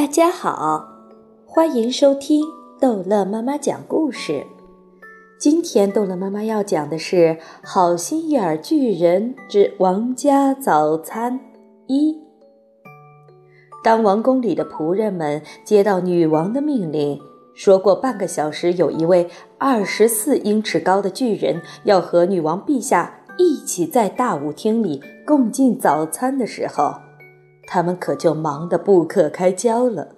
[0.00, 0.88] 大家好，
[1.44, 2.42] 欢迎收听
[2.80, 4.46] 逗乐妈妈讲故事。
[5.38, 7.16] 今天逗乐妈妈要讲的是
[7.62, 11.38] 《好心眼儿巨人之王家早餐》
[11.86, 12.18] 一。
[13.84, 17.20] 当王宫里的仆人们接到女王的命令，
[17.54, 19.28] 说过半个小时有一位
[19.58, 26.94] 二十四英尺高的巨人要和女王陛下一起在大舞厅里共进早餐的时候，
[27.72, 30.08] 他们可就忙得不可开交了。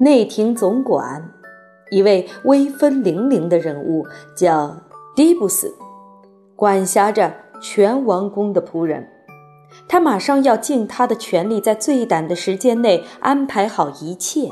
[0.00, 1.32] 内廷总管，
[1.90, 4.06] 一位威风凛凛的人物，
[4.36, 4.76] 叫
[5.16, 5.74] 迪布斯，
[6.54, 7.32] 管辖着
[7.62, 9.08] 全王宫的仆人。
[9.88, 14.50] 他马上要尽他的全力，在最短的时间内安排好一切。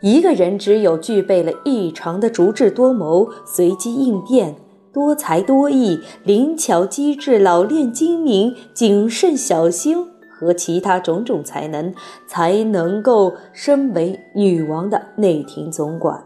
[0.00, 4.54] 一个人只有具备了异常的足智多谋、随机应变、
[4.92, 10.09] 多才多艺、灵巧机智、老练精明、谨慎小心。
[10.40, 11.94] 和其他种种才能，
[12.26, 16.24] 才能够身为女王的内廷总管。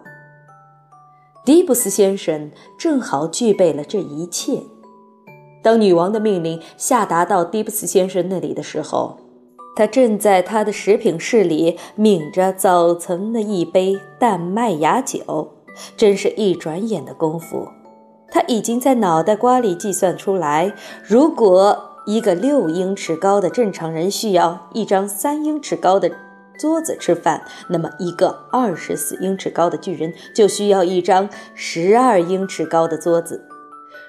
[1.44, 4.62] 迪布斯先生正好具备了这一切。
[5.62, 9.18] 当女王的命令下达到迪布斯先生那里的时候，
[9.74, 15.50] 他正在他的食品室里抿着早晨的一杯淡麦芽酒。
[15.96, 17.66] 真是一转眼的功夫，
[18.30, 21.93] 他已经在脑袋瓜里计算出来，如果。
[22.06, 26.10] 一个六英尺高的正常人需要一张三英尺高的
[26.58, 33.44] 桌子吃饭，那么一个二十四英尺高的巨人就需要一张十二英尺高的桌子。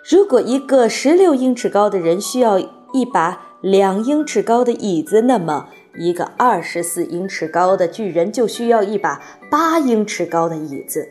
[0.09, 11.07] 如果一个十六英尺高的人需要一把两英尺高的椅子，那么一个二十四英尺高的巨人就需要一把八英尺高的椅子。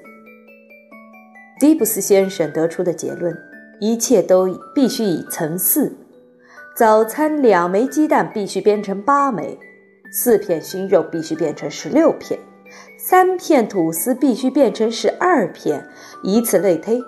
[1.58, 3.36] 迪布斯先生得出的结论：
[3.80, 5.96] 一切都必须以层次。
[6.74, 9.56] 早餐两枚鸡蛋必须变成八枚，
[10.10, 12.40] 四片熏肉必须变成十六片，
[12.98, 15.88] 三片吐司必须变成十二片，
[16.24, 17.00] 以此类推。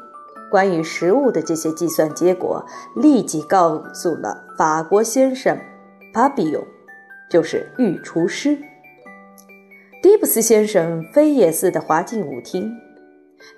[0.53, 5.59] 关于食物的这些计算结果，立即告诉了法国先生
[6.15, 6.65] 巴比永，
[7.29, 8.57] 就是御厨师。
[10.01, 12.71] 迪布斯先生飞也似的滑进舞厅，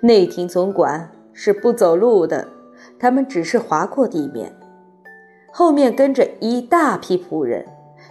[0.01, 2.47] 内廷总管是不走路的，
[2.97, 4.55] 他们只是划过地面。
[5.51, 7.65] 后面跟着一大批仆人，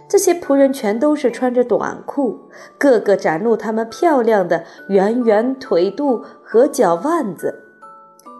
[0.07, 2.39] 这些仆人全都是穿着短裤，
[2.77, 7.63] 个个展露他们漂亮的圆圆腿肚和脚腕子。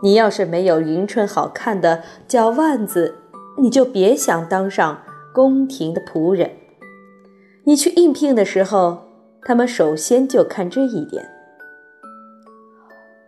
[0.01, 3.15] 你要是没有匀称好看的脚腕子，
[3.57, 5.01] 你就别想当上
[5.33, 6.51] 宫廷的仆人。
[7.65, 8.99] 你去应聘的时候，
[9.43, 11.29] 他们首先就看这一点。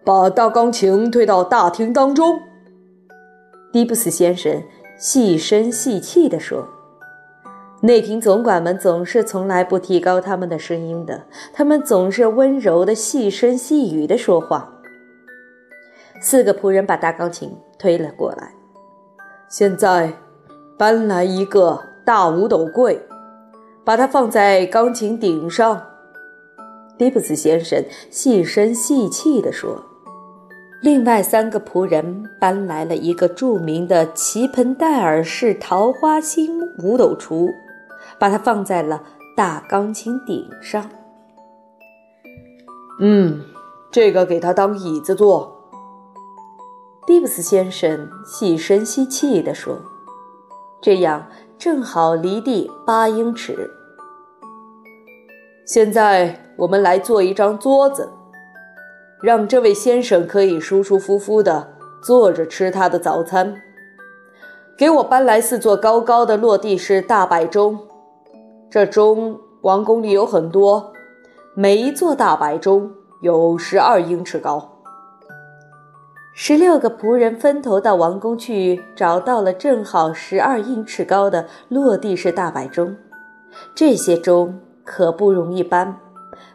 [0.04, 2.40] 把大钢琴推到大厅当中，
[3.72, 4.64] 迪布斯先生。
[5.01, 6.67] 细声细气地说
[7.81, 14.72] ：“内廷总管们总是从来不提高他们的声音的，他们总是温柔的、细声细语地说话。”
[16.22, 18.53] 四个仆人把大钢琴推了过来。
[19.50, 20.13] 现在，
[20.78, 23.01] 搬来一个大五斗柜，
[23.83, 25.81] 把它放在钢琴顶上。”
[27.00, 29.83] 迪布斯先生细声细气地说。
[30.81, 37.47] 另外三个仆人搬来了一个著名的齐盆戴尔式桃花心五斗橱，
[38.18, 39.03] 把它放在了
[39.38, 40.90] 大钢琴顶上。
[43.00, 43.42] 嗯，
[43.92, 45.56] 这个给他当椅子坐。
[47.06, 49.78] 蒂布斯先生细声细气地说
[50.81, 51.28] ：“这样
[51.59, 53.69] 正好离地八英尺。”
[55.63, 58.09] 现在我们来做一张桌子。
[59.22, 63.56] 让这位先生可以舒舒服服地坐着吃他的早餐。
[64.78, 67.78] 给我搬来四座高高的落地式大摆钟，
[68.70, 70.92] 这钟王宫里有很多，
[71.54, 74.70] 每一座大摆钟有十二英尺高。
[76.34, 82.96] 十六个仆人分头到王宫去，找到了正好十二英尺高的落地式大摆钟。
[83.76, 86.00] 这些钟可不容易搬。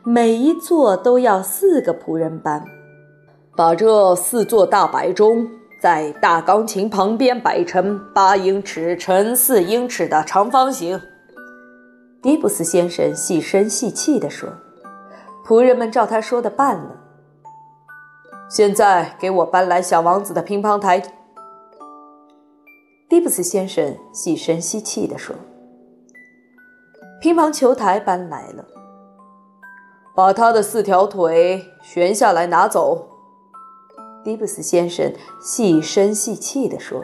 [0.05, 2.65] 每一座都要四个仆人搬，
[3.57, 5.49] 把这四座大摆钟
[5.81, 11.01] 在大钢琴旁边摆成八英尺乘四英尺的长方形。
[12.23, 14.49] 迪布斯先生细声细气地说
[15.47, 16.97] ：“仆人们照他说的办了。
[18.49, 21.03] 现在给我搬来小王子的乒乓台。”
[23.09, 25.37] 迪布斯先生细声细气地说
[27.21, 28.65] ：“乒乓球台搬来了。”
[30.17, 33.07] 把他的四条腿悬下来拿走，
[34.25, 37.03] 迪布斯先生细声细气地说：“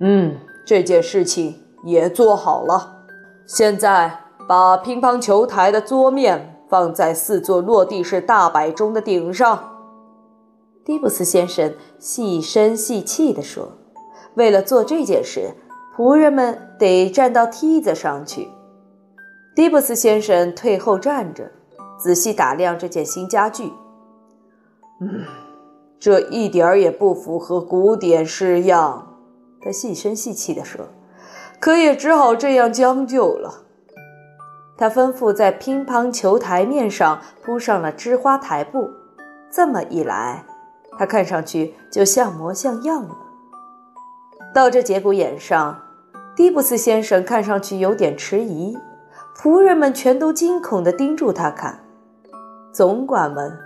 [0.00, 0.36] 嗯，
[0.66, 3.06] 这件事情也做好了。
[3.46, 9.76] 现在把乒乓球台的桌面放在四座落地式大摆钟的顶上。
[10.84, 13.72] 迪布斯先生细声细气地说
[14.36, 15.54] ：“为了做这件事，
[15.96, 18.48] 仆人们得站到梯子上去。”
[19.56, 21.50] 迪布斯先生退后站着，
[21.98, 23.72] 仔细打量这件新家具。
[25.00, 25.24] 嗯，
[25.98, 29.16] 这一点儿也不符合古典式样，
[29.60, 30.86] 他细声细气地说。
[31.60, 33.64] 可也只好这样将就了。
[34.76, 38.88] 他吩咐在乒乓球台面上铺上了织花台布，
[39.50, 40.44] 这么一来，
[40.96, 43.16] 他看上去就像模像样了。
[44.54, 45.80] 到这节骨眼上，
[46.36, 48.78] 迪布斯先生看上去有点迟疑，
[49.36, 51.80] 仆人们全都惊恐地盯住他看。
[52.78, 53.58] 总管们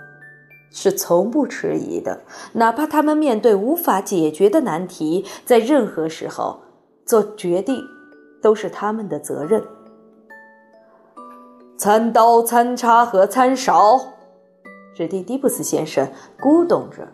[0.71, 2.21] 是从不迟疑的，
[2.53, 6.61] 哪怕他们面对无法解决的难题，在任何时候。
[7.05, 7.83] 做决定
[8.41, 9.61] 都是他们的责任。
[11.77, 13.99] 餐刀、餐叉和餐勺，
[14.95, 16.07] 指定迪布斯先生
[16.39, 17.09] 咕咚着。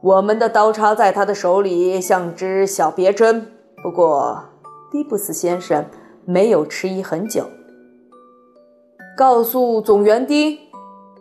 [0.00, 3.46] 我们的刀叉在他的手里像只小别针。
[3.84, 4.42] 不过，
[4.90, 5.84] 迪布斯先生
[6.24, 7.44] 没有迟疑很久。
[9.16, 10.58] 告诉总园丁，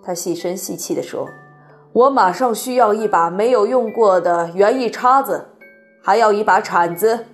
[0.04, 1.28] 他细声细气地说
[1.94, 5.50] ：“我马上需要一把没有用过的园艺叉子，
[6.02, 7.26] 还要一把铲子。”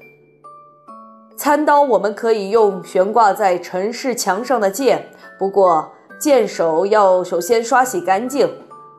[1.38, 5.08] 餐刀我们可以用悬挂在城市墙上的剑，
[5.38, 8.50] 不过剑手要首先刷洗干净。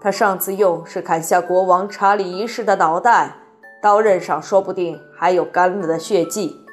[0.01, 3.35] 他上次用是砍下国王查理一世的脑袋，
[3.83, 6.65] 刀刃上说不定还有干了的血迹。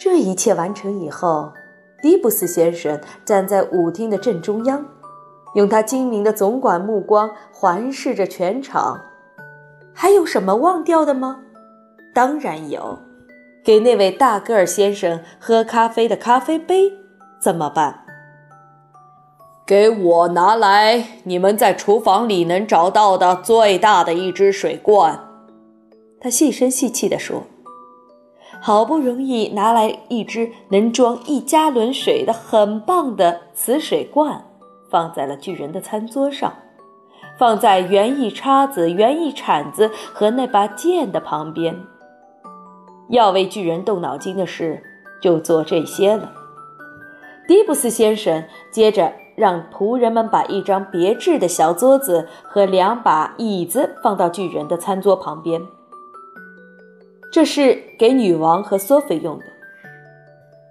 [0.00, 1.52] 这一切完成以后，
[2.06, 4.86] 迪布斯先生站在舞厅的正中央，
[5.56, 9.00] 用他精明的总管目光环视着全场。
[9.92, 11.40] 还有什么忘掉的吗？
[12.14, 13.00] 当然有。
[13.64, 16.92] 给那位大个儿先生喝咖啡的咖啡杯
[17.40, 18.04] 怎么办？
[19.66, 25.18] 给我拿来你们在厨房里能找到的最大的一只水罐。
[26.20, 27.42] 他细声细气地说
[28.60, 34.44] ：“好不容易拿来一只能装一加仑水的很棒的瓷水罐，
[34.90, 36.52] 放在了巨人的餐桌上，
[37.38, 41.76] 放在园艺叉子、园艺铲子和那把剑的旁边。”
[43.08, 44.82] 要为巨人动脑筋的事，
[45.22, 46.32] 就做这些了。
[47.46, 48.42] 迪布斯先生
[48.72, 55.62] 接着让仆人们把一张别致的小桌子和两把椅子放到巨人的餐桌旁边。
[57.36, 59.44] 这是给女王和索菲用的。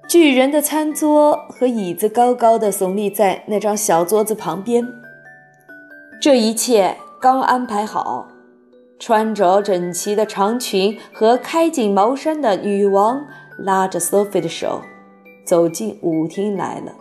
[0.08, 4.84] 巨人的餐桌和椅子高高的耸立在那张小桌子旁边。
[6.20, 8.28] 这一切刚安排好。
[8.98, 13.24] 穿着整齐的长裙和开襟毛衫的女王
[13.60, 14.82] 拉着 Sophie 的手，
[15.46, 16.92] 走进舞厅来了。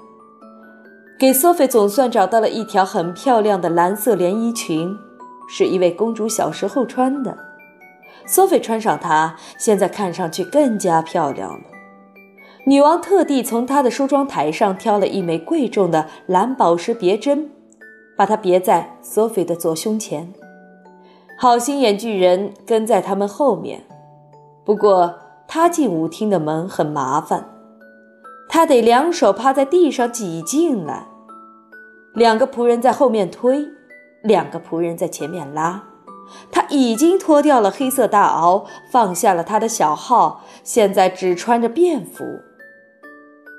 [1.19, 4.95] 给 Sophie 总算找到了一条很漂亮的蓝色连衣裙，
[5.49, 7.54] 是一位公主小时候穿的。
[8.27, 11.65] Sophie 穿上它，现在看上去更加漂亮了。
[12.67, 17.51] 女王特地从她的梳妆台上挑了一枚贵重的蓝宝石别针，
[18.17, 20.33] 把它别在 Sophie 的左胸前。
[21.39, 23.85] 好心眼巨人跟在他们后面，
[24.65, 27.51] 不过他进舞厅的门很麻烦，
[28.49, 31.07] 他得两手趴在地上挤进来。
[32.15, 33.67] 两个仆人在后面推，
[34.23, 35.83] 两个仆人在前面拉。
[36.51, 42.25] 他已经脱掉了黑色大袄，放下了他的小号，现在只穿着便服。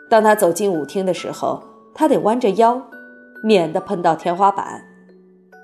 [0.10, 2.82] 当他走进舞厅的时候，他得弯着腰，
[3.44, 4.84] 免得碰到天花板，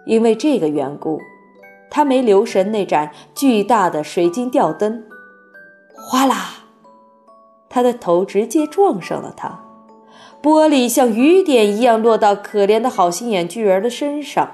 [0.06, 1.20] 因为这个缘故。
[1.94, 5.04] 他没留神，那盏巨大的水晶吊灯，
[5.94, 6.54] 哗啦，
[7.68, 9.66] 他的头直接撞上了它，
[10.42, 14.52] 玻璃像雨点一样落到可怜的好心眼巨人的身上。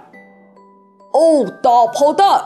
[1.17, 2.41] 哦，大炮弹！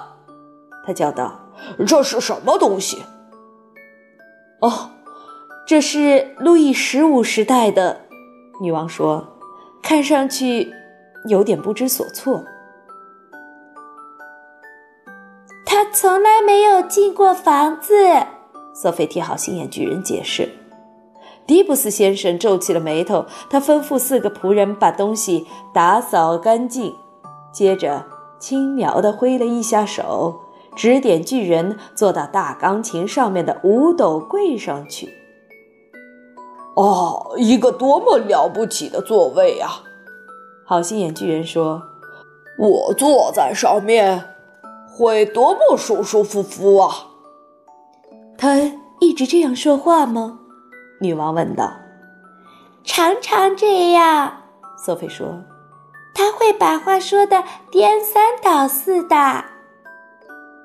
[0.88, 1.38] 他叫道
[1.86, 3.04] ：“这是什么东西？”
[4.62, 4.92] 哦，
[5.68, 8.02] 这是路易十五时代的。
[8.62, 9.28] 女王说，
[9.82, 10.72] 看上去
[11.28, 12.46] 有点不知所措。
[15.66, 17.94] 他从来没有进过房子，
[18.74, 20.50] 索菲替好心眼巨人解释。
[21.46, 26.96] 迪布斯先生皱起了眉头，他吩咐四个仆人把东西打扫干净，
[27.52, 28.06] 接着
[28.42, 30.42] 轻描地挥了一下手，
[30.76, 35.14] 指点巨人坐到大钢琴上面的五斗柜上去。
[36.76, 39.84] 哦，一个多么了不起的座位啊！
[40.66, 41.84] 好心眼巨人说
[42.58, 44.26] ：“我坐在上面。”
[44.94, 46.90] 会多么舒舒服服啊！
[48.38, 48.58] 他
[49.00, 50.40] 一直这样说话吗？
[51.00, 51.72] 女王问道。
[52.84, 54.34] 常常这样。
[54.78, 55.42] 索菲说
[56.14, 59.46] ：“他会把话说的颠三倒四的。”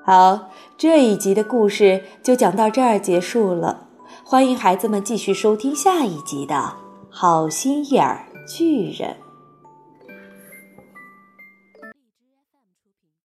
[0.05, 3.87] 好，这一集的故事就讲到这儿结束了。
[4.23, 6.55] 欢迎孩子们继续收听下一集的
[7.09, 9.09] 《好心眼儿巨人》。